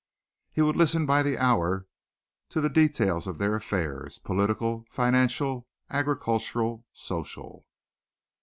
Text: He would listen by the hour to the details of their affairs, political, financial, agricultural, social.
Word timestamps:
He 0.51 0.63
would 0.63 0.75
listen 0.75 1.05
by 1.05 1.21
the 1.21 1.37
hour 1.37 1.85
to 2.49 2.59
the 2.59 2.71
details 2.71 3.27
of 3.27 3.37
their 3.37 3.53
affairs, 3.53 4.17
political, 4.17 4.83
financial, 4.89 5.67
agricultural, 5.91 6.87
social. 6.91 7.67